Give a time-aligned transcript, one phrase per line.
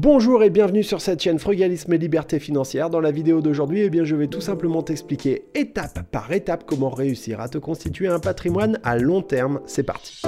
[0.00, 2.88] Bonjour et bienvenue sur cette chaîne Frugalisme et Liberté Financière.
[2.88, 6.88] Dans la vidéo d'aujourd'hui, eh bien, je vais tout simplement t'expliquer étape par étape comment
[6.88, 9.58] réussir à te constituer un patrimoine à long terme.
[9.66, 10.22] C'est parti.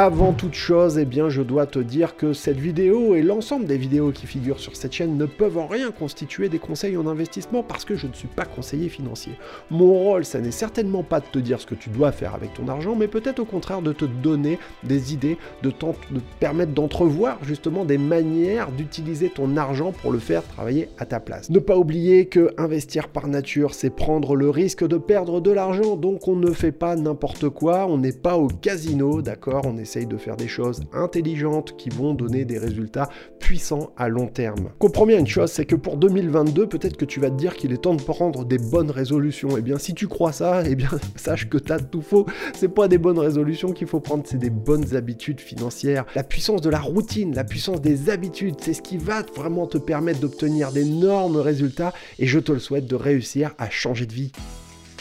[0.00, 3.76] Avant toute chose, eh bien, je dois te dire que cette vidéo et l'ensemble des
[3.76, 7.64] vidéos qui figurent sur cette chaîne ne peuvent en rien constituer des conseils en investissement
[7.64, 9.32] parce que je ne suis pas conseiller financier.
[9.72, 12.54] Mon rôle, ça n'est certainement pas de te dire ce que tu dois faire avec
[12.54, 15.86] ton argent, mais peut-être au contraire de te donner des idées, de, te
[16.38, 21.50] permettre d'entrevoir justement des manières d'utiliser ton argent pour le faire travailler à ta place.
[21.50, 25.96] Ne pas oublier que investir par nature, c'est prendre le risque de perdre de l'argent,
[25.96, 29.64] donc on ne fait pas n'importe quoi, on n'est pas au casino, d'accord?
[29.88, 33.08] Essaye de faire des choses intelligentes qui vont donner des résultats
[33.40, 34.68] puissants à long terme.
[34.78, 37.72] Comprends bien une chose, c'est que pour 2022, peut-être que tu vas te dire qu'il
[37.72, 39.56] est temps de prendre des bonnes résolutions.
[39.56, 42.26] Et eh bien, si tu crois ça, et eh bien, sache que t'as tout faux.
[42.54, 46.04] C'est pas des bonnes résolutions qu'il faut prendre, c'est des bonnes habitudes financières.
[46.14, 49.78] La puissance de la routine, la puissance des habitudes, c'est ce qui va vraiment te
[49.78, 51.94] permettre d'obtenir d'énormes résultats.
[52.18, 54.32] Et je te le souhaite de réussir à changer de vie.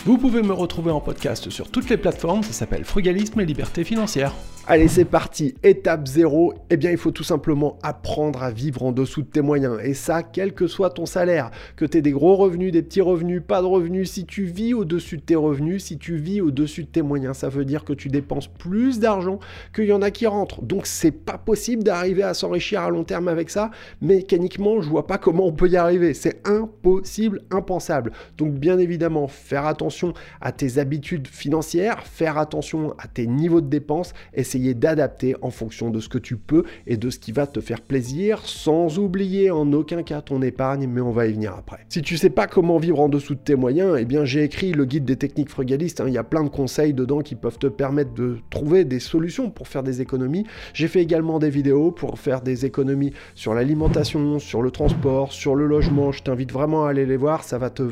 [0.05, 3.83] Vous pouvez me retrouver en podcast sur toutes les plateformes, ça s'appelle Frugalisme et Liberté
[3.83, 4.33] Financière.
[4.69, 5.55] Allez, c'est parti.
[5.63, 9.39] Étape 0, eh bien, il faut tout simplement apprendre à vivre en dessous de tes
[9.39, 9.79] moyens.
[9.81, 12.99] Et ça, quel que soit ton salaire, que tu aies des gros revenus, des petits
[12.99, 16.83] revenus, pas de revenus, si tu vis au-dessus de tes revenus, si tu vis au-dessus
[16.83, 19.39] de tes moyens, ça veut dire que tu dépenses plus d'argent
[19.73, 20.61] qu'il y en a qui rentrent.
[20.61, 23.71] Donc, c'est pas possible d'arriver à s'enrichir à long terme avec ça.
[24.01, 26.13] Mécaniquement, je vois pas comment on peut y arriver.
[26.13, 28.11] C'est impossible, impensable.
[28.37, 33.69] Donc, bien évidemment, faire attention à tes habitudes financières, faire attention à tes niveaux de
[33.69, 34.11] dépenses,
[34.73, 37.81] d'adapter en fonction de ce que tu peux et de ce qui va te faire
[37.81, 41.85] plaisir, sans oublier en aucun cas ton épargne, mais on va y venir après.
[41.89, 44.71] Si tu sais pas comment vivre en dessous de tes moyens, eh bien j'ai écrit
[44.71, 46.05] le guide des techniques frugalistes, hein.
[46.07, 49.49] il y a plein de conseils dedans qui peuvent te permettre de trouver des solutions
[49.49, 50.45] pour faire des économies.
[50.73, 55.55] J'ai fait également des vidéos pour faire des économies sur l'alimentation, sur le transport, sur
[55.55, 57.83] le logement, je t'invite vraiment à aller les voir, ça va te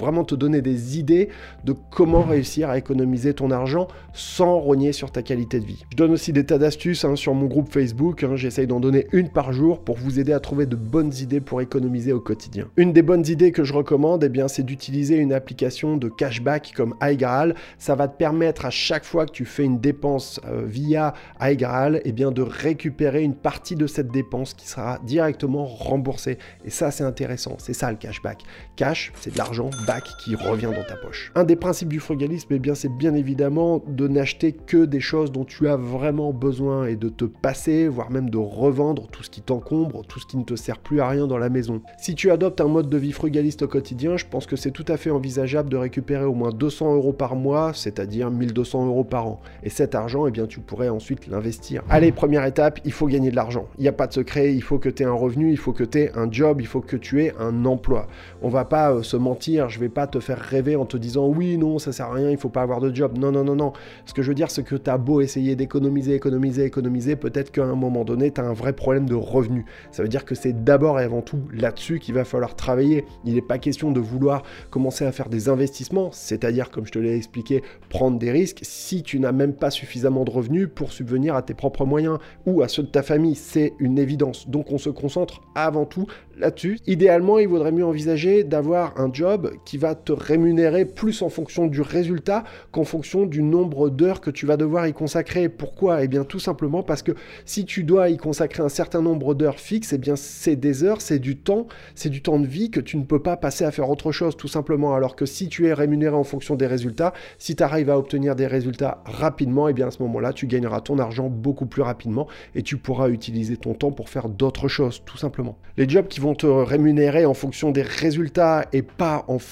[0.00, 1.28] vraiment te donner des idées
[1.64, 5.84] de comment réussir à économiser ton argent sans rogner sur ta qualité de vie.
[5.90, 8.36] Je donne aussi des tas d'astuces hein, sur mon groupe Facebook, hein.
[8.36, 11.60] j'essaye d'en donner une par jour pour vous aider à trouver de bonnes idées pour
[11.60, 12.66] économiser au quotidien.
[12.76, 16.94] Une des bonnes idées que je recommande, eh c'est d'utiliser une application de cashback comme
[17.02, 17.54] iGraal.
[17.78, 22.00] Ça va te permettre à chaque fois que tu fais une dépense euh, via iGraal,
[22.04, 26.38] eh bien, de récupérer une partie de cette dépense qui sera directement remboursée.
[26.64, 27.56] Et ça, c'est intéressant.
[27.58, 28.42] C'est ça le cashback.
[28.76, 31.32] Cash, c'est de l'argent qui revient dans ta poche.
[31.34, 35.32] Un des principes du frugalisme, eh bien, c'est bien évidemment de n'acheter que des choses
[35.32, 39.30] dont tu as vraiment besoin et de te passer, voire même de revendre tout ce
[39.30, 41.82] qui t'encombre, tout ce qui ne te sert plus à rien dans la maison.
[41.98, 44.84] Si tu adoptes un mode de vie frugaliste au quotidien, je pense que c'est tout
[44.88, 49.26] à fait envisageable de récupérer au moins 200 euros par mois, c'est-à-dire 1200 euros par
[49.26, 49.40] an.
[49.62, 51.82] Et cet argent, eh bien, tu pourrais ensuite l'investir.
[51.88, 53.66] Allez, première étape, il faut gagner de l'argent.
[53.78, 55.72] Il n'y a pas de secret, il faut que tu aies un revenu, il faut
[55.72, 58.08] que tu aies un job, il faut que tu aies un emploi.
[58.42, 61.26] On va pas euh, se mentir, je vais pas te faire rêver en te disant
[61.28, 63.16] oui, non, ça sert à rien, il faut pas avoir de job.
[63.18, 63.72] Non, non, non, non.
[64.04, 67.50] Ce que je veux dire, c'est que tu as beau essayer d'économiser, économiser, économiser, peut-être
[67.50, 69.64] qu'à un moment donné, tu as un vrai problème de revenu.
[69.90, 73.04] Ça veut dire que c'est d'abord et avant tout là-dessus qu'il va falloir travailler.
[73.24, 76.98] Il n'est pas question de vouloir commencer à faire des investissements, c'est-à-dire, comme je te
[76.98, 81.34] l'ai expliqué, prendre des risques si tu n'as même pas suffisamment de revenus pour subvenir
[81.34, 83.34] à tes propres moyens ou à ceux de ta famille.
[83.34, 84.48] C'est une évidence.
[84.48, 86.06] Donc on se concentre avant tout
[86.38, 86.78] là-dessus.
[86.86, 91.66] Idéalement, il vaudrait mieux envisager d'avoir un job qui va te rémunérer plus en fonction
[91.66, 95.48] du résultat qu'en fonction du nombre d'heures que tu vas devoir y consacrer.
[95.48, 96.02] Pourquoi?
[96.02, 97.12] Eh bien tout simplement parce que
[97.44, 101.00] si tu dois y consacrer un certain nombre d'heures fixes, eh bien c'est des heures,
[101.00, 103.70] c'est du temps, c'est du temps de vie que tu ne peux pas passer à
[103.70, 104.94] faire autre chose tout simplement.
[104.94, 108.36] Alors que si tu es rémunéré en fonction des résultats, si tu arrives à obtenir
[108.36, 112.26] des résultats rapidement, eh bien à ce moment-là, tu gagneras ton argent beaucoup plus rapidement
[112.54, 115.58] et tu pourras utiliser ton temps pour faire d'autres choses tout simplement.
[115.76, 119.49] Les jobs qui vont te rémunérer en fonction des résultats et pas en fonction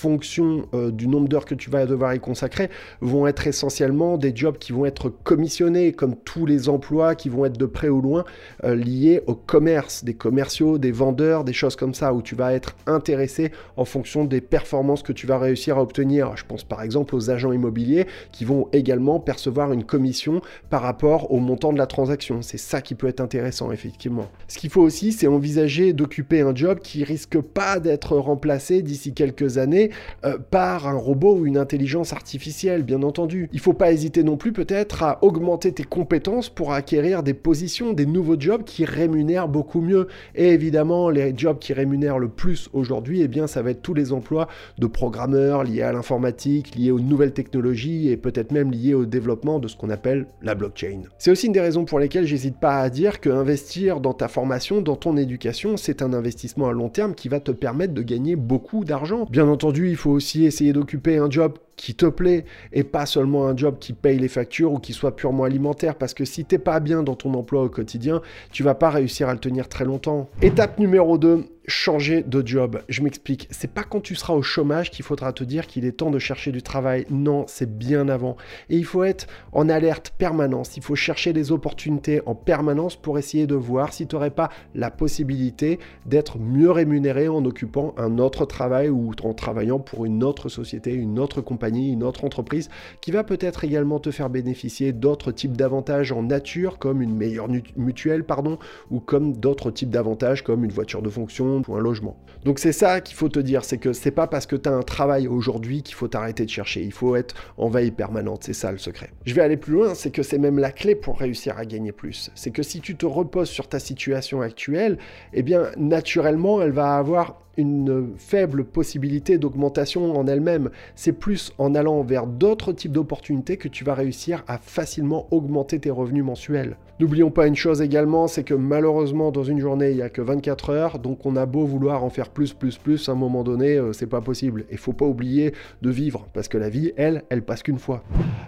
[0.74, 4.58] euh, du nombre d'heures que tu vas devoir y consacrer vont être essentiellement des jobs
[4.58, 8.24] qui vont être commissionnés, comme tous les emplois qui vont être de près ou loin
[8.64, 12.52] euh, liés au commerce, des commerciaux, des vendeurs, des choses comme ça, où tu vas
[12.52, 16.36] être intéressé en fonction des performances que tu vas réussir à obtenir.
[16.36, 20.40] Je pense par exemple aux agents immobiliers qui vont également percevoir une commission
[20.70, 22.42] par rapport au montant de la transaction.
[22.42, 24.28] C'est ça qui peut être intéressant, effectivement.
[24.48, 29.12] Ce qu'il faut aussi, c'est envisager d'occuper un job qui risque pas d'être remplacé d'ici
[29.12, 29.87] quelques années
[30.24, 33.48] euh, par un robot ou une intelligence artificielle, bien entendu.
[33.52, 37.92] Il faut pas hésiter non plus peut-être à augmenter tes compétences pour acquérir des positions,
[37.92, 40.08] des nouveaux jobs qui rémunèrent beaucoup mieux.
[40.34, 43.94] Et évidemment, les jobs qui rémunèrent le plus aujourd'hui, eh bien, ça va être tous
[43.94, 44.48] les emplois
[44.78, 49.58] de programmeurs liés à l'informatique, liés aux nouvelles technologies et peut-être même liés au développement
[49.58, 51.02] de ce qu'on appelle la blockchain.
[51.18, 54.28] C'est aussi une des raisons pour lesquelles j'hésite pas à dire que investir dans ta
[54.28, 58.02] formation, dans ton éducation, c'est un investissement à long terme qui va te permettre de
[58.02, 59.26] gagner beaucoup d'argent.
[59.30, 63.46] Bien entendu, il faut aussi essayer d'occuper un job qui te plaît et pas seulement
[63.46, 66.58] un job qui paye les factures ou qui soit purement alimentaire parce que si t'es
[66.58, 68.20] pas bien dans ton emploi au quotidien,
[68.50, 70.28] tu vas pas réussir à le tenir très longtemps.
[70.42, 72.80] Étape numéro 2, changer de job.
[72.88, 75.92] Je m'explique, c'est pas quand tu seras au chômage qu'il faudra te dire qu'il est
[75.92, 77.06] temps de chercher du travail.
[77.10, 78.36] Non, c'est bien avant.
[78.70, 80.76] Et il faut être en alerte permanence.
[80.76, 84.48] Il faut chercher des opportunités en permanence pour essayer de voir si tu n'aurais pas
[84.74, 90.24] la possibilité d'être mieux rémunéré en occupant un autre travail ou en travaillant pour une
[90.24, 92.70] autre société, une autre compagnie, une autre entreprise
[93.02, 97.48] qui va peut-être également te faire bénéficier d'autres types d'avantages en nature comme une meilleure
[97.76, 98.58] mutuelle, pardon,
[98.90, 102.16] ou comme d'autres types d'avantages comme une voiture de fonction ou un logement.
[102.44, 104.72] Donc c'est ça qu'il faut te dire, c'est que c'est pas parce que tu as
[104.72, 108.52] un travail aujourd'hui qu'il faut t'arrêter de chercher, il faut être en veille permanente, c'est
[108.52, 109.10] ça le secret.
[109.26, 111.92] Je vais aller plus loin, c'est que c'est même la clé pour réussir à gagner
[111.92, 112.30] plus.
[112.34, 114.98] C'est que si tu te reposes sur ta situation actuelle,
[115.32, 120.70] eh bien naturellement elle va avoir une faible possibilité d'augmentation en elle-même.
[120.94, 125.78] C'est plus en allant vers d'autres types d'opportunités que tu vas réussir à facilement augmenter
[125.78, 126.76] tes revenus mensuels.
[127.00, 130.20] N'oublions pas une chose également, c'est que malheureusement dans une journée il n'y a que
[130.20, 133.44] 24 heures, donc on a beau vouloir en faire plus, plus, plus, à un moment
[133.44, 134.64] donné euh, c'est pas possible.
[134.72, 138.02] Il faut pas oublier de vivre, parce que la vie, elle, elle passe qu'une fois.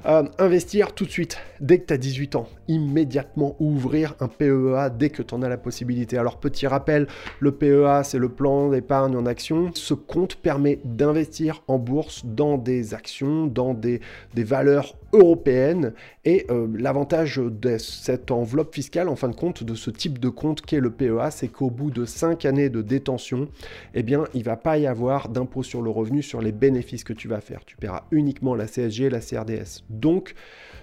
[0.07, 4.91] Euh, investir tout de suite, dès que tu as 18 ans, immédiatement ouvrir un PEA
[4.99, 6.19] dès que tu en as la possibilité.
[6.19, 7.07] Alors petit rappel,
[7.39, 9.71] le PEA c'est le plan d'épargne en action.
[9.75, 14.01] Ce compte permet d'investir en bourse dans des actions, dans des,
[14.37, 15.93] valeurs européennes.
[16.25, 20.29] Et euh, l'avantage de cette enveloppe fiscale, en fin de compte, de ce type de
[20.29, 23.49] compte qu'est le PEA, c'est qu'au bout de 5 années de détention,
[23.95, 27.05] eh bien, il ne va pas y avoir d'impôt sur le revenu sur les bénéfices
[27.05, 27.65] que tu vas faire.
[27.65, 29.85] Tu paieras uniquement la CSG et la CRDS.
[29.89, 30.35] Donc,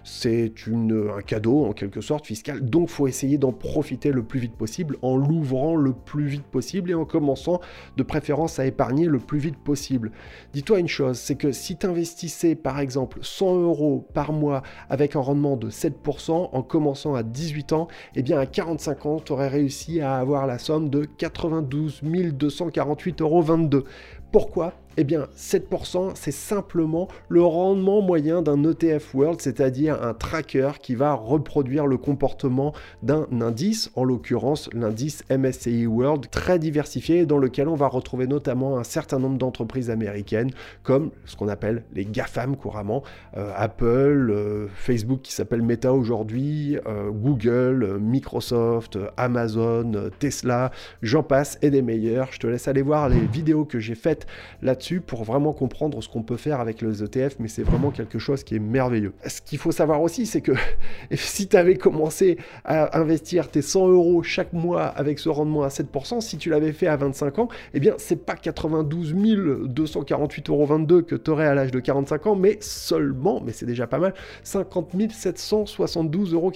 [0.04, 2.62] c'est un cadeau en quelque sorte fiscal.
[2.62, 6.92] Donc, faut essayer d'en profiter le plus vite possible en l'ouvrant le plus vite possible
[6.92, 7.60] et en commençant
[7.98, 10.12] de préférence à épargner le plus vite possible.
[10.54, 15.15] Dis-toi une chose, c'est que si tu investissais par exemple 100 euros par mois avec
[15.15, 19.31] un rendement de 7% en commençant à 18 ans, eh bien à 45 ans, tu
[19.33, 23.83] aurais réussi à avoir la somme de 92 248,22 euros.
[24.31, 24.74] Pourquoi?
[25.00, 30.96] Eh bien, 7%, c'est simplement le rendement moyen d'un ETF World, c'est-à-dire un tracker qui
[30.96, 32.74] va reproduire le comportement
[33.04, 38.80] d'un indice, en l'occurrence l'indice MSCI World, très diversifié, dans lequel on va retrouver notamment
[38.80, 40.50] un certain nombre d'entreprises américaines,
[40.82, 43.04] comme ce qu'on appelle les GAFAM couramment,
[43.38, 50.72] euh, Apple, euh, Facebook qui s'appelle Meta aujourd'hui, euh, Google, Microsoft, Amazon, Tesla,
[51.04, 52.30] j'en passe, et des meilleurs.
[52.32, 54.26] Je te laisse aller voir les vidéos que j'ai faites
[54.64, 58.19] là-dessus pour vraiment comprendre ce qu'on peut faire avec les ETF, mais c'est vraiment quelque
[58.19, 59.13] chose qui est merveilleux.
[59.25, 60.54] Ce qu'il faut savoir aussi, c'est que
[61.13, 65.68] si tu avais commencé à investir tes 100 euros chaque mois avec ce rendement à
[65.68, 71.01] 7%, si tu l'avais fait à 25 ans, eh bien, c'est pas 92 248,22 euros
[71.04, 74.13] que tu aurais à l'âge de 45 ans, mais seulement, mais c'est déjà pas mal,
[74.44, 76.51] 50 772,92 euros.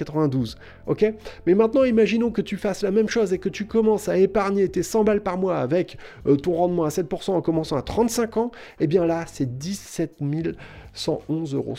[0.88, 1.13] Ok?
[1.45, 4.69] Mais maintenant, imaginons que tu fasses la même chose et que tu commences à épargner
[4.69, 8.21] tes 100 balles par mois avec euh, ton rendement à 7% en commençant à 35
[8.38, 10.22] ans, et eh bien là, c'est 17
[10.96, 11.75] 111,67 euros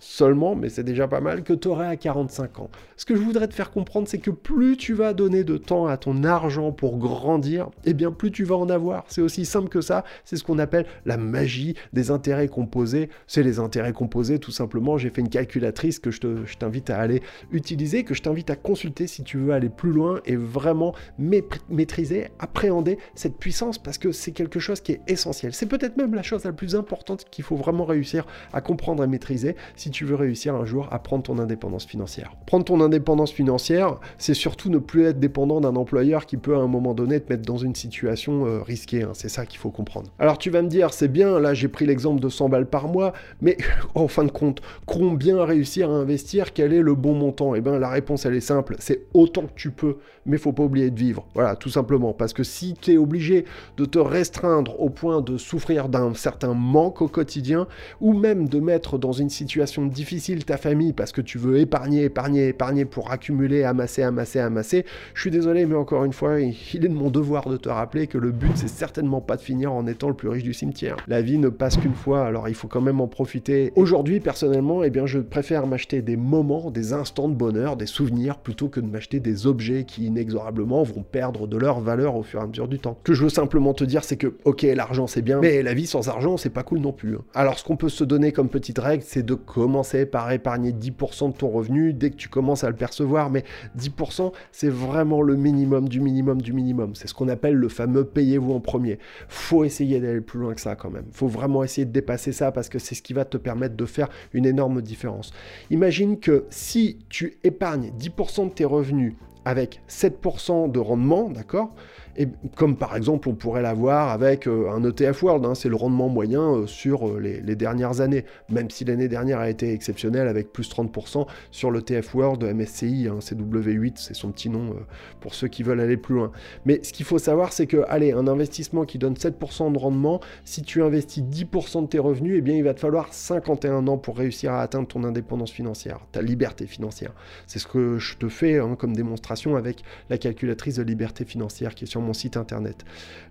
[0.00, 2.70] seulement, mais c'est déjà pas mal, que tu aurais à 45 ans.
[2.96, 5.86] Ce que je voudrais te faire comprendre, c'est que plus tu vas donner de temps
[5.86, 9.04] à ton argent pour grandir, et eh bien plus tu vas en avoir.
[9.08, 13.08] C'est aussi simple que ça, c'est ce qu'on appelle la magie des intérêts composés.
[13.26, 14.98] C'est les intérêts composés, tout simplement.
[14.98, 19.06] J'ai fait une calculatrice que je t'invite à aller utiliser, que je t'invite à consulter
[19.06, 24.32] si tu veux aller plus loin et vraiment maîtriser, appréhender cette puissance, parce que c'est
[24.32, 25.52] quelque chose qui est essentiel.
[25.54, 28.09] C'est peut-être même la chose la plus importante qu'il faut vraiment réussir
[28.52, 32.32] à comprendre et maîtriser si tu veux réussir un jour à prendre ton indépendance financière.
[32.46, 36.58] Prendre ton indépendance financière, c'est surtout ne plus être dépendant d'un employeur qui peut à
[36.58, 39.02] un moment donné te mettre dans une situation euh, risquée.
[39.02, 39.12] Hein.
[39.14, 40.10] C'est ça qu'il faut comprendre.
[40.18, 42.88] Alors tu vas me dire, c'est bien, là j'ai pris l'exemple de 100 balles par
[42.88, 43.56] mois, mais
[43.94, 47.54] en fin de compte, combien réussir à investir Quel est le bon montant?
[47.54, 50.62] Eh bien la réponse elle est simple, c'est autant que tu peux, mais faut pas
[50.62, 51.26] oublier de vivre.
[51.34, 52.12] Voilà, tout simplement.
[52.12, 53.44] Parce que si tu es obligé
[53.76, 57.66] de te restreindre au point de souffrir d'un certain manque au quotidien,
[58.00, 62.04] ou même de mettre dans une situation difficile ta famille parce que tu veux épargner,
[62.04, 66.54] épargner, épargner pour accumuler, amasser, amasser, amasser, je suis désolé, mais encore une fois, il
[66.74, 69.72] est de mon devoir de te rappeler que le but, c'est certainement pas de finir
[69.72, 70.96] en étant le plus riche du cimetière.
[71.08, 73.72] La vie ne passe qu'une fois, alors il faut quand même en profiter.
[73.76, 78.38] Aujourd'hui, personnellement, eh bien, je préfère m'acheter des moments, des instants de bonheur, des souvenirs,
[78.38, 82.40] plutôt que de m'acheter des objets qui inexorablement vont perdre de leur valeur au fur
[82.40, 82.96] et à mesure du temps.
[83.00, 85.74] Ce que je veux simplement te dire, c'est que, ok, l'argent c'est bien, mais la
[85.74, 87.16] vie sans argent, c'est pas cool non plus.
[87.16, 87.24] Hein.
[87.34, 91.32] Alors, ce qu'on peut se donner comme petite règle, c'est de commencer par épargner 10%
[91.32, 93.44] de ton revenu dès que tu commences à le percevoir, mais
[93.78, 96.94] 10%, c'est vraiment le minimum du minimum du minimum.
[96.94, 98.98] C'est ce qu'on appelle le fameux payez-vous en premier.
[99.28, 101.06] Faut essayer d'aller plus loin que ça quand même.
[101.12, 103.84] Faut vraiment essayer de dépasser ça parce que c'est ce qui va te permettre de
[103.84, 105.32] faire une énorme différence.
[105.70, 111.74] Imagine que si tu épargnes 10% de tes revenus avec 7% de rendement, d'accord
[112.16, 115.76] et comme par exemple on pourrait l'avoir avec euh, un ETF World, hein, c'est le
[115.76, 120.28] rendement moyen euh, sur euh, les, dernières années, même si l'année dernière a été exceptionnelle
[120.28, 124.74] avec plus 30% sur le TF World MSCI, hein, CW8, c'est son petit nom
[125.20, 126.32] pour ceux qui veulent aller plus loin.
[126.64, 130.20] Mais ce qu'il faut savoir, c'est que, allez, un investissement qui donne 7% de rendement,
[130.44, 133.98] si tu investis 10% de tes revenus, eh bien il va te falloir 51 ans
[133.98, 137.12] pour réussir à atteindre ton indépendance financière, ta liberté financière.
[137.46, 141.74] C'est ce que je te fais hein, comme démonstration avec la calculatrice de liberté financière
[141.74, 142.84] qui est sur mon site internet.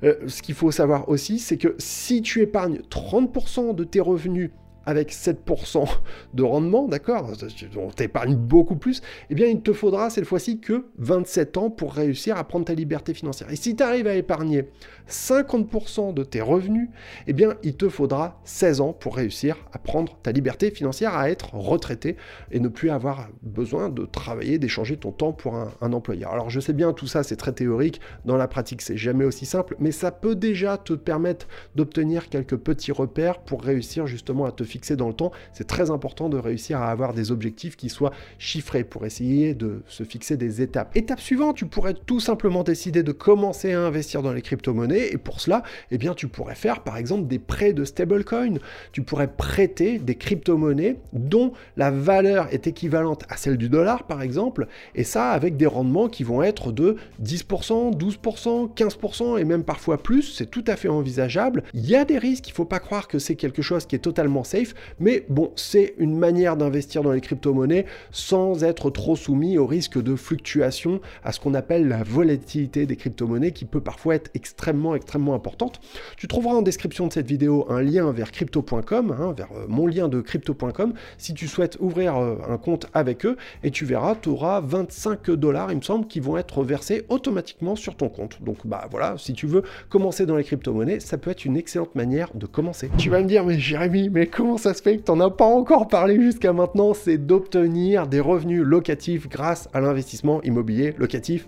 [0.04, 4.52] Euh, ce qu'il faut savoir aussi, c'est que si tu épargnes 30% de tes revenus
[4.90, 5.88] avec 7%
[6.34, 7.30] de rendement, d'accord?
[7.78, 11.94] On t'épargne beaucoup plus, eh bien il te faudra cette fois-ci que 27 ans pour
[11.94, 13.52] réussir à prendre ta liberté financière.
[13.52, 14.66] Et si tu arrives à épargner
[15.08, 16.90] 50% de tes revenus,
[17.28, 21.30] eh bien il te faudra 16 ans pour réussir à prendre ta liberté financière, à
[21.30, 22.18] être retraité
[22.50, 26.32] et ne plus avoir besoin de travailler, d'échanger ton temps pour un, un employeur.
[26.32, 29.46] Alors je sais bien, tout ça c'est très théorique, dans la pratique c'est jamais aussi
[29.46, 34.52] simple, mais ça peut déjà te permettre d'obtenir quelques petits repères pour réussir justement à
[34.52, 37.90] te fixer dans le temps, c'est très important de réussir à avoir des objectifs qui
[37.90, 40.96] soient chiffrés pour essayer de se fixer des étapes.
[40.96, 45.18] Étape suivante, tu pourrais tout simplement décider de commencer à investir dans les crypto-monnaies et
[45.18, 48.60] pour cela, eh bien, tu pourrais faire par exemple des prêts de stablecoin.
[48.94, 54.22] Tu pourrais prêter des crypto-monnaies dont la valeur est équivalente à celle du dollar par
[54.22, 59.66] exemple et ça avec des rendements qui vont être de 10%, 12%, 15% et même
[59.66, 61.64] parfois plus, c'est tout à fait envisageable.
[61.74, 63.96] Il y a des risques, il ne faut pas croire que c'est quelque chose qui
[63.98, 64.69] est totalement safe,
[65.00, 70.02] mais bon, c'est une manière d'investir dans les crypto-monnaies sans être trop soumis au risque
[70.02, 74.96] de fluctuation, à ce qu'on appelle la volatilité des crypto-monnaies qui peut parfois être extrêmement,
[74.96, 75.82] extrêmement importante.
[76.18, 79.88] Tu trouveras en description de cette vidéo un lien vers crypto.com, hein, vers euh, mon
[79.88, 84.16] lien de crypto.com, si tu souhaites ouvrir euh, un compte avec eux, et tu verras,
[84.16, 88.42] tu auras 25 dollars, il me semble, qui vont être versés automatiquement sur ton compte.
[88.42, 91.96] Donc bah voilà, si tu veux commencer dans les crypto-monnaies, ça peut être une excellente
[91.96, 92.90] manière de commencer.
[92.98, 95.30] Tu vas me dire, mais Jérémy, mais comment ça se fait que tu n'en as
[95.30, 101.48] pas encore parlé jusqu'à maintenant, c'est d'obtenir des revenus locatifs grâce à l'investissement immobilier locatif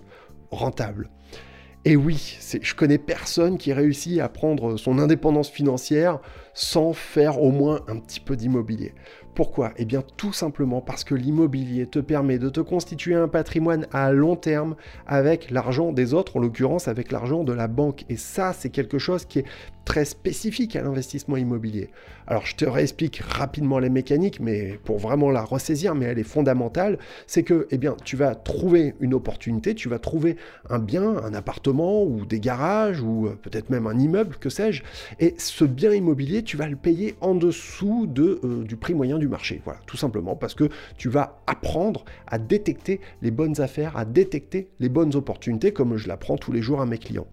[0.50, 1.10] rentable.
[1.84, 6.20] Et oui, je connais personne qui réussit à prendre son indépendance financière
[6.54, 8.94] sans faire au moins un petit peu d'immobilier.
[9.34, 9.72] Pourquoi?
[9.78, 14.12] Eh bien tout simplement parce que l'immobilier te permet de te constituer un patrimoine à
[14.12, 18.04] long terme avec l'argent des autres, en l'occurrence avec l'argent de la banque.
[18.10, 19.46] Et ça, c'est quelque chose qui est
[19.84, 21.90] très spécifique à l'investissement immobilier.
[22.26, 26.24] Alors je te réexplique rapidement les mécaniques, mais pour vraiment la ressaisir, mais elle est
[26.24, 30.36] fondamentale, c'est que eh bien, tu vas trouver une opportunité, tu vas trouver
[30.70, 34.82] un bien, un appartement ou des garages ou euh, peut-être même un immeuble, que sais-je,
[35.18, 39.18] et ce bien immobilier, tu vas le payer en dessous de, euh, du prix moyen
[39.22, 39.62] du marché.
[39.64, 44.68] Voilà, tout simplement parce que tu vas apprendre à détecter les bonnes affaires, à détecter
[44.80, 47.28] les bonnes opportunités, comme je l'apprends tous les jours à mes clients.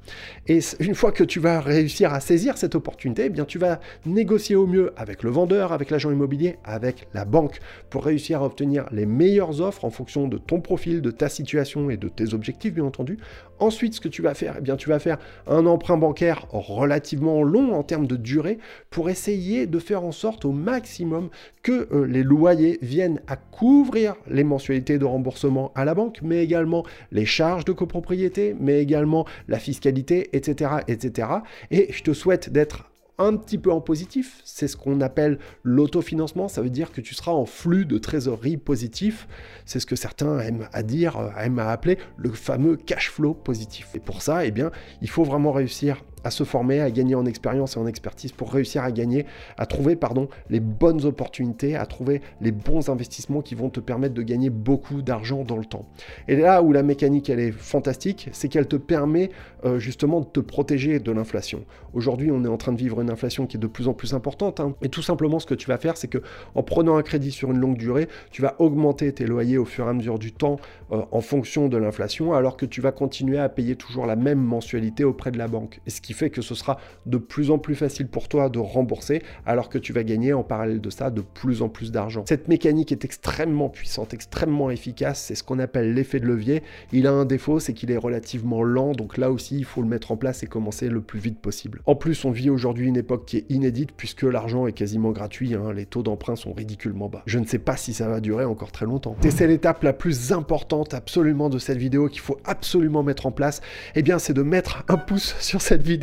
[0.48, 3.80] Et une fois que tu vas réussir à saisir cette opportunité, eh bien tu vas
[4.06, 8.46] négocier au mieux avec le vendeur, avec l'agent immobilier, avec la banque pour réussir à
[8.46, 12.36] obtenir les meilleures offres en fonction de ton profil, de ta situation et de tes
[12.36, 13.18] objectifs bien entendu.
[13.58, 15.18] Ensuite, ce que tu vas faire, eh bien tu vas faire
[15.48, 18.60] un emprunt bancaire relativement long en termes de durée
[18.92, 21.30] pour essayer de faire en sorte au maximum
[21.64, 26.44] que euh, les loyers viennent à couvrir les mensualités de remboursement à la banque, mais
[26.44, 31.28] également les charges de copropriété, mais également la fiscalité, etc., etc.
[31.72, 34.42] Et je te souhaite d'être un petit peu en positif.
[34.46, 36.48] C'est ce qu'on appelle l'autofinancement.
[36.48, 39.28] Ça veut dire que tu seras en flux de trésorerie positif.
[39.66, 43.34] C'est ce que certains aiment à dire, euh, aiment à appeler le fameux cash flow
[43.34, 43.90] positif.
[43.94, 44.72] Et pour ça, eh bien,
[45.02, 48.52] il faut vraiment réussir à se former, à gagner en expérience et en expertise pour
[48.52, 49.26] réussir à gagner,
[49.58, 54.14] à trouver pardon, les bonnes opportunités, à trouver les bons investissements qui vont te permettre
[54.14, 55.86] de gagner beaucoup d'argent dans le temps.
[56.28, 59.30] Et là où la mécanique elle est fantastique, c'est qu'elle te permet
[59.66, 61.66] euh, justement de te protéger de l'inflation.
[61.94, 64.14] Aujourd'hui, on est en train de vivre une inflation qui est de plus en plus
[64.14, 64.60] importante.
[64.60, 64.76] Hein.
[64.82, 66.20] Et tout simplement, ce que tu vas faire, c'est que
[66.56, 69.86] en prenant un crédit sur une longue durée, tu vas augmenter tes loyers au fur
[69.86, 70.58] et à mesure du temps
[70.92, 74.40] euh, en fonction de l'inflation, alors que tu vas continuer à payer toujours la même
[74.40, 75.82] mensualité auprès de la banque.
[76.14, 79.78] Fait que ce sera de plus en plus facile pour toi de rembourser, alors que
[79.78, 82.24] tu vas gagner en parallèle de ça de plus en plus d'argent.
[82.28, 85.24] Cette mécanique est extrêmement puissante, extrêmement efficace.
[85.28, 86.64] C'est ce qu'on appelle l'effet de levier.
[86.92, 88.92] Il a un défaut, c'est qu'il est relativement lent.
[88.92, 91.82] Donc là aussi, il faut le mettre en place et commencer le plus vite possible.
[91.86, 95.54] En plus, on vit aujourd'hui une époque qui est inédite puisque l'argent est quasiment gratuit.
[95.54, 95.74] Hein.
[95.74, 97.24] Les taux d'emprunt sont ridiculement bas.
[97.26, 99.16] Je ne sais pas si ça va durer encore très longtemps.
[99.24, 103.32] Et c'est l'étape la plus importante absolument de cette vidéo qu'il faut absolument mettre en
[103.32, 103.62] place.
[103.96, 105.99] Eh bien, c'est de mettre un pouce sur cette vidéo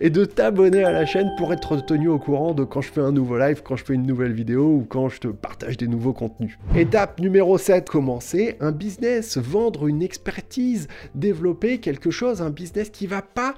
[0.00, 3.00] et de t'abonner à la chaîne pour être tenu au courant de quand je fais
[3.00, 5.88] un nouveau live, quand je fais une nouvelle vidéo ou quand je te partage des
[5.88, 6.58] nouveaux contenus.
[6.76, 13.06] Étape numéro 7, commencer un business, vendre une expertise, développer quelque chose, un business qui
[13.06, 13.54] va pas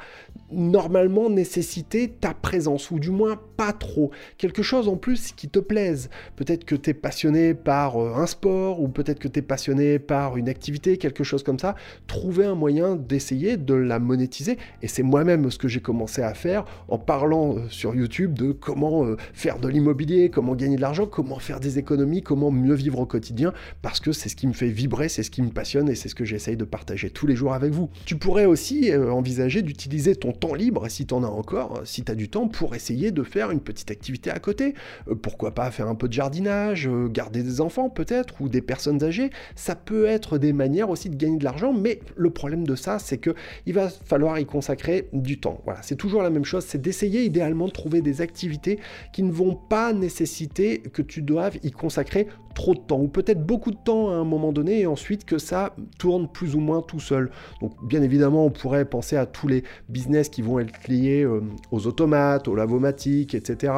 [0.51, 4.11] normalement nécessiter ta présence, ou du moins pas trop.
[4.39, 6.11] Quelque chose en plus qui te plaise.
[6.37, 9.99] Peut-être que tu es passionné par euh, un sport, ou peut-être que tu es passionné
[9.99, 11.75] par une activité, quelque chose comme ça.
[12.07, 14.59] Trouver un moyen d'essayer de la monétiser.
[14.83, 18.53] Et c'est moi-même ce que j'ai commencé à faire en parlant euh, sur YouTube de
[18.53, 22.75] comment euh, faire de l'immobilier, comment gagner de l'argent, comment faire des économies, comment mieux
[22.75, 23.53] vivre au quotidien,
[23.83, 26.09] parce que c'est ce qui me fait vibrer, c'est ce qui me passionne et c'est
[26.09, 27.91] ce que j'essaye de partager tous les jours avec vous.
[28.05, 32.13] Tu pourrais aussi envisager d'utiliser ton temps libre, si tu en as encore, si tu
[32.13, 34.75] as du temps, pour essayer de faire une petite activité à côté.
[35.09, 38.63] Euh, pourquoi pas faire un peu de jardinage, euh, garder des enfants peut-être, ou des
[38.63, 39.31] personnes âgées.
[39.57, 42.99] Ça peut être des manières aussi de gagner de l'argent, mais le problème de ça,
[42.99, 43.35] c'est que
[43.67, 45.62] il va falloir y consacrer du temps.
[45.65, 48.81] Voilà, c'est toujours la même chose, c'est d'essayer idéalement de trouver des activités
[49.13, 53.45] qui ne vont pas nécessiter que tu doives y consacrer trop de temps, ou peut-être
[53.45, 56.83] beaucoup de temps à un moment donné, et ensuite que ça tourne plus ou moins
[56.83, 57.31] tout seul.
[57.61, 61.43] Donc bien évidemment, on pourrait penser à tous les business qui vont être liés euh,
[61.71, 63.73] aux automates, aux lavomatiques, etc.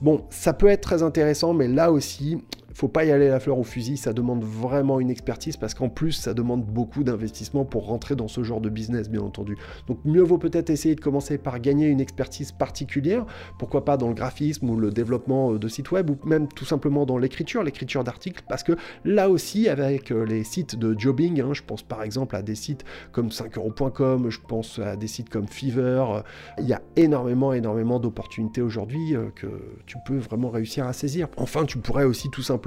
[0.00, 2.38] Bon, ça peut être très intéressant, mais là aussi,
[2.74, 5.88] faut pas y aller la fleur au fusil, ça demande vraiment une expertise parce qu'en
[5.88, 9.56] plus ça demande beaucoup d'investissement pour rentrer dans ce genre de business bien entendu.
[9.88, 13.26] Donc mieux vaut peut-être essayer de commencer par gagner une expertise particulière,
[13.58, 16.64] pourquoi pas dans le graphisme ou le développement euh, de sites web ou même tout
[16.64, 18.72] simplement dans l'écriture, l'écriture d'articles parce que
[19.04, 22.54] là aussi avec euh, les sites de jobbing, hein, je pense par exemple à des
[22.54, 26.20] sites comme 5euros.com, je pense à des sites comme Fiverr, euh,
[26.58, 29.46] il y a énormément énormément d'opportunités aujourd'hui que
[29.86, 31.28] tu peux vraiment réussir à saisir.
[31.36, 32.59] Enfin tu pourrais aussi tout simplement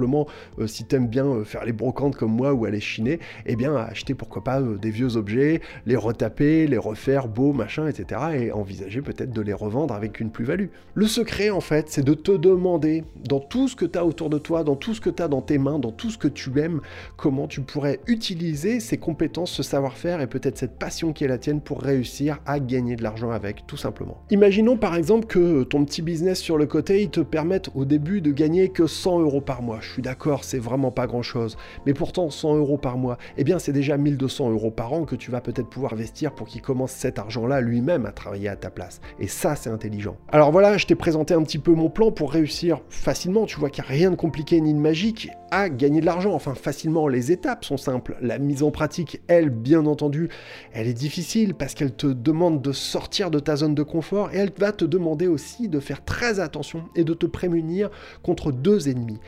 [0.58, 3.56] euh, si tu aimes bien euh, faire les brocantes comme moi ou aller chiner, eh
[3.56, 8.20] bien, acheter pourquoi pas euh, des vieux objets, les retaper, les refaire beaux, machin, etc.
[8.34, 10.66] et envisager peut-être de les revendre avec une plus-value.
[10.94, 14.30] Le secret, en fait, c'est de te demander, dans tout ce que tu as autour
[14.30, 16.28] de toi, dans tout ce que tu as dans tes mains, dans tout ce que
[16.28, 16.80] tu aimes,
[17.16, 21.38] comment tu pourrais utiliser ces compétences, ce savoir-faire et peut-être cette passion qui est la
[21.38, 24.22] tienne pour réussir à gagner de l'argent avec, tout simplement.
[24.30, 28.32] Imaginons par exemple que ton petit business sur le côté, te permette au début de
[28.32, 31.56] gagner que 100 euros par mois suis d'accord, c'est vraiment pas grand-chose.
[31.86, 35.16] Mais pourtant, 100 euros par mois, eh bien c'est déjà 1200 euros par an que
[35.16, 38.70] tu vas peut-être pouvoir investir pour qu'il commence cet argent-là lui-même à travailler à ta
[38.70, 39.00] place.
[39.18, 40.16] Et ça, c'est intelligent.
[40.30, 43.46] Alors voilà, je t'ai présenté un petit peu mon plan pour réussir facilement.
[43.46, 46.32] Tu vois qu'il n'y a rien de compliqué ni de magique à gagner de l'argent.
[46.32, 48.16] Enfin, facilement, les étapes sont simples.
[48.20, 50.28] La mise en pratique, elle, bien entendu,
[50.72, 54.38] elle est difficile parce qu'elle te demande de sortir de ta zone de confort et
[54.38, 57.90] elle va te demander aussi de faire très attention et de te prémunir
[58.22, 59.20] contre deux ennemis.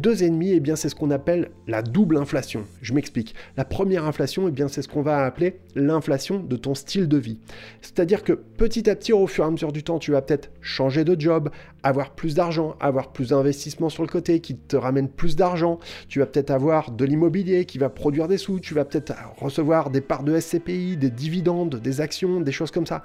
[0.00, 2.64] Deux ennemis, eh bien, c'est ce qu'on appelle la double inflation.
[2.82, 3.34] Je m'explique.
[3.56, 7.16] La première inflation, eh bien, c'est ce qu'on va appeler l'inflation de ton style de
[7.16, 7.38] vie.
[7.82, 10.50] C'est-à-dire que petit à petit, au fur et à mesure du temps, tu vas peut-être
[10.60, 11.50] changer de job,
[11.82, 15.78] avoir plus d'argent, avoir plus d'investissements sur le côté qui te ramène plus d'argent.
[16.08, 18.60] Tu vas peut-être avoir de l'immobilier qui va produire des sous.
[18.60, 22.86] Tu vas peut-être recevoir des parts de SCPI, des dividendes, des actions, des choses comme
[22.86, 23.02] ça.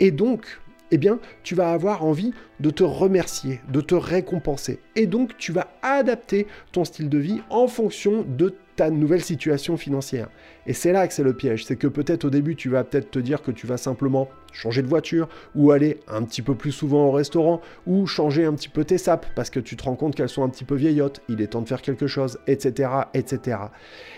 [0.00, 4.80] Et donc, eh bien, tu vas avoir envie de te remercier, de te récompenser.
[4.96, 8.54] Et donc, tu vas adapter ton style de vie en fonction de
[8.88, 10.28] nouvelle situation financière.
[10.66, 13.10] Et c'est là que c'est le piège, c'est que peut-être au début, tu vas peut-être
[13.10, 16.72] te dire que tu vas simplement changer de voiture, ou aller un petit peu plus
[16.72, 19.94] souvent au restaurant, ou changer un petit peu tes sapes, parce que tu te rends
[19.94, 22.88] compte qu'elles sont un petit peu vieillottes, il est temps de faire quelque chose, etc.
[23.14, 23.58] etc.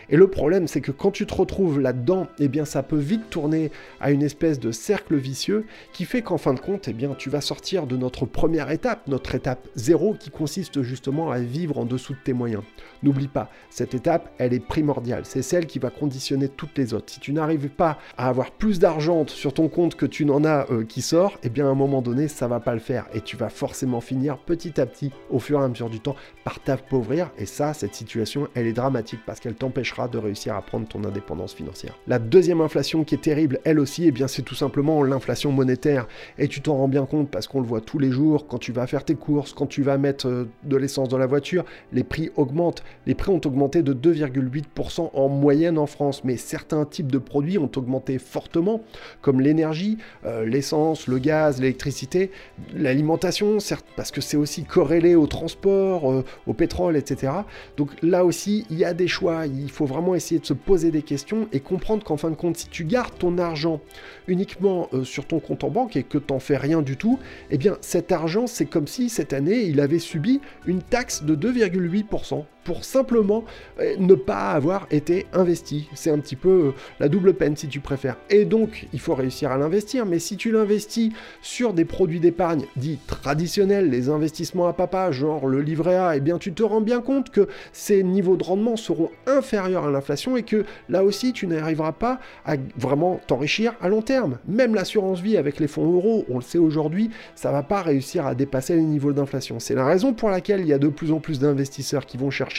[0.09, 3.31] Et le problème, c'est que quand tu te retrouves là-dedans, eh bien ça peut vite
[3.31, 3.70] tourner
[4.01, 7.31] à une espèce de cercle vicieux qui fait qu'en fin de compte, eh bien tu
[7.31, 11.85] vas sortir de notre première étape, notre étape zéro, qui consiste justement à vivre en
[11.85, 12.62] dessous de tes moyens.
[13.03, 15.23] N'oublie pas, cette étape, elle elle est primordiale.
[15.25, 17.12] C'est celle qui va conditionner toutes les autres.
[17.12, 20.71] Si tu n'arrives pas à avoir plus d'argent sur ton compte que tu n'en as
[20.71, 23.07] euh, qui sort, eh bien à un moment donné, ça va pas le faire.
[23.15, 26.17] Et tu vas forcément finir petit à petit, au fur et à mesure du temps,
[26.45, 27.31] par t'appauvrir.
[27.38, 31.05] Et ça, cette situation, elle est dramatique parce qu'elle t'empêchera de réussir à prendre ton
[31.05, 31.99] indépendance financière.
[32.07, 36.07] La deuxième inflation qui est terrible, elle aussi, eh bien c'est tout simplement l'inflation monétaire.
[36.38, 38.73] Et tu t'en rends bien compte parce qu'on le voit tous les jours, quand tu
[38.73, 42.05] vas faire tes courses, quand tu vas mettre euh, de l'essence dans la voiture, les
[42.05, 42.83] prix augmentent.
[43.07, 43.93] Les prix ont augmenté de
[44.42, 48.83] 2,8% en moyenne en France, mais certains types de produits ont augmenté fortement,
[49.20, 52.31] comme l'énergie, euh, l'essence, le gaz, l'électricité,
[52.74, 57.33] l'alimentation, certes, parce que c'est aussi corrélé au transport, euh, au pétrole, etc.
[57.76, 59.46] Donc là aussi, il y a des choix.
[59.46, 62.57] Il faut vraiment essayer de se poser des questions et comprendre qu'en fin de compte,
[62.57, 63.81] si tu gardes ton argent
[64.28, 67.18] uniquement euh, sur ton compte en banque et que tu n'en fais rien du tout,
[67.50, 71.35] eh bien cet argent, c'est comme si cette année, il avait subi une taxe de
[71.37, 73.44] 2,8% pour simplement
[73.81, 75.88] euh, ne pas avoir été investi.
[75.94, 78.16] C'est un petit peu euh, la double peine si tu préfères.
[78.31, 82.64] Et donc, il faut réussir à l'investir, mais si tu l'investis sur des produits d'épargne
[82.77, 86.81] dits traditionnels, les investissements à papa, genre le livret A, eh bien tu te rends
[86.81, 91.33] bien compte que ces niveaux de rendement seront inférieurs à l'inflation et que là aussi,
[91.33, 94.38] tu n'arriveras pas à vraiment t'enrichir à long terme.
[94.46, 98.27] Même l'assurance vie avec les fonds euros, on le sait aujourd'hui, ça va pas réussir
[98.27, 99.59] à dépasser les niveaux d'inflation.
[99.59, 102.31] C'est la raison pour laquelle il y a de plus en plus d'investisseurs qui vont
[102.31, 102.52] chercher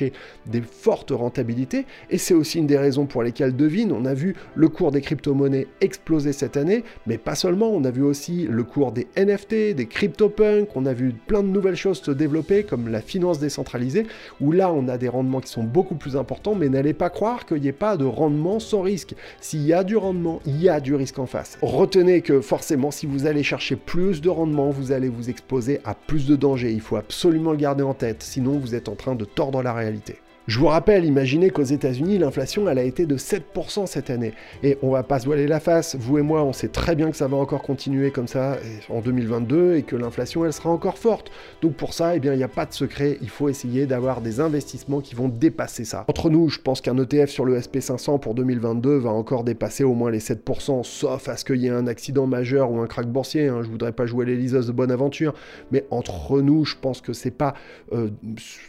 [0.46, 1.86] des fortes rentabilités.
[2.10, 5.02] Et c'est aussi une des raisons pour lesquelles, devine, on a vu le cours des
[5.02, 9.76] crypto-monnaies exploser cette année, mais pas seulement, on a vu aussi le cours des NFT,
[9.76, 14.06] des CryptoPunk, on a vu plein de nouvelles choses se développer, comme la finance décentralisée,
[14.42, 17.46] où là on a des rendements qui sont beaucoup plus importants, mais n'allez pas croire
[17.46, 19.16] qu'il n'y ait pas de rendement sans risque.
[19.40, 21.58] S'il y a du rendement, il y a du risque en face.
[21.62, 25.96] Retenez que forcément, si vous allez chercher plus de rendement, vous allez vous exposer à
[25.96, 26.72] plus de dangers.
[26.72, 29.74] Il faut absolument le garder en tête, sinon vous êtes en train de tordre la
[29.84, 30.20] réalité.
[30.46, 34.34] Je vous rappelle, imaginez qu'aux États-Unis, l'inflation, elle a été de 7% cette année.
[34.62, 35.96] Et on va pas se voiler la face.
[35.98, 38.58] Vous et moi, on sait très bien que ça va encore continuer comme ça
[38.90, 41.32] en 2022 et que l'inflation, elle sera encore forte.
[41.62, 43.18] Donc pour ça, eh bien, il n'y a pas de secret.
[43.22, 46.04] Il faut essayer d'avoir des investissements qui vont dépasser ça.
[46.10, 49.94] Entre nous, je pense qu'un ETF sur le SP500 pour 2022 va encore dépasser au
[49.94, 53.08] moins les 7%, sauf à ce qu'il y ait un accident majeur ou un crack
[53.08, 53.48] boursier.
[53.48, 53.62] Hein.
[53.64, 55.34] Je voudrais pas jouer les liseuses de bonne aventure.
[55.72, 57.54] Mais entre nous, je pense que c'est pas
[57.94, 58.10] euh,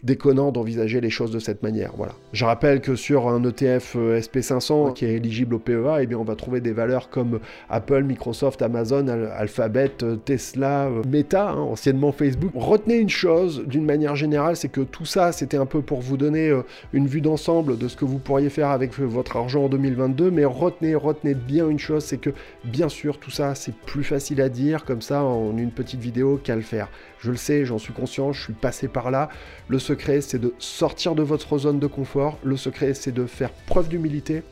[0.05, 1.93] déconnant d'envisager les choses de cette manière.
[1.97, 2.13] Voilà.
[2.33, 6.19] Je rappelle que sur un ETF euh, SP500 qui est éligible au PEA, eh bien,
[6.19, 11.59] on va trouver des valeurs comme Apple, Microsoft, Amazon, Alphabet, euh, Tesla, euh, Meta, hein,
[11.59, 12.53] anciennement Facebook.
[12.55, 16.17] Retenez une chose d'une manière générale, c'est que tout ça, c'était un peu pour vous
[16.17, 16.53] donner
[16.93, 20.45] une vue d'ensemble de ce que vous pourriez faire avec votre argent en 2022, mais
[20.45, 22.31] retenez, retenez bien une chose, c'est que
[22.65, 26.41] bien sûr, tout ça, c'est plus facile à dire comme ça en une petite vidéo
[26.43, 26.89] qu'à le faire.
[27.25, 29.31] Je le sais, j'en suis conscient, je suis passé par là.
[29.69, 32.39] Le secret, c'est de sortir de votre zone de confort.
[32.43, 34.43] Le secret, c'est de faire preuve d'humilité.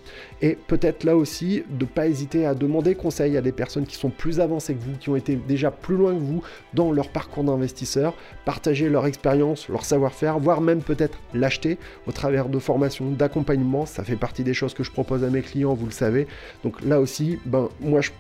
[0.43, 3.95] Et peut-être là aussi, de ne pas hésiter à demander conseil à des personnes qui
[3.95, 6.43] sont plus avancées que vous, qui ont été déjà plus loin que vous
[6.75, 8.15] dans leur parcours d'investisseur.
[8.45, 11.79] Partager leur expérience, leur savoir-faire, voire même peut-être l'acheter
[12.09, 13.87] au travers de formations, d'accompagnement.
[13.87, 16.27] Ça fait partie des choses que je propose à mes clients, vous le savez.
[16.65, 18.11] Donc là aussi, ben, moi, je,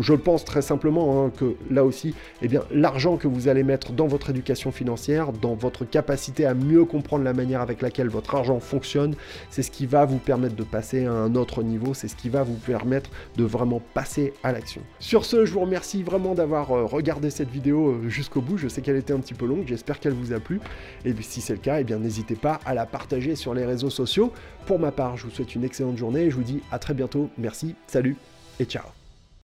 [0.00, 3.92] je, pense très simplement hein, que là aussi, eh bien, l'argent que vous allez mettre
[3.92, 8.34] dans votre éducation financière, dans votre capacité à mieux comprendre la manière avec laquelle votre
[8.34, 9.14] argent fonctionne.
[9.48, 12.28] C'est ce qui va vous permettre de passer à un autre niveau, c'est ce qui
[12.28, 14.82] va vous permettre de vraiment passer à l'action.
[14.98, 18.58] Sur ce, je vous remercie vraiment d'avoir euh, regardé cette vidéo euh, jusqu'au bout.
[18.58, 20.60] Je sais qu'elle était un petit peu longue, j'espère qu'elle vous a plu.
[21.04, 23.90] Et si c'est le cas, eh bien n'hésitez pas à la partager sur les réseaux
[23.90, 24.32] sociaux.
[24.66, 26.94] Pour ma part, je vous souhaite une excellente journée et je vous dis à très
[26.94, 27.28] bientôt.
[27.38, 28.16] Merci, salut
[28.60, 29.01] et ciao